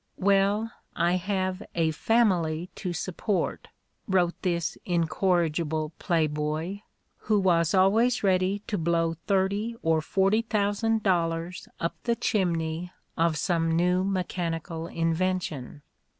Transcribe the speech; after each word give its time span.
Well, 0.17 0.71
"I 0.95 1.17
have 1.17 1.61
a 1.75 1.91
family 1.91 2.71
to 2.73 2.91
support," 2.91 3.67
wrote 4.07 4.33
this 4.41 4.75
incorrigible 4.83 5.91
playboy, 5.99 6.79
who 7.17 7.39
was 7.39 7.75
always 7.75 8.23
ready 8.23 8.63
to 8.65 8.79
blow 8.79 9.13
thirty 9.27 9.75
or 9.83 10.01
forty 10.01 10.41
thousand 10.41 11.03
dollars 11.03 11.67
up 11.79 11.97
the 12.05 12.15
chimney 12.15 12.91
of 13.15 13.37
some 13.37 13.69
new 13.71 14.03
mechanical 14.03 14.87
invention. 14.87 15.83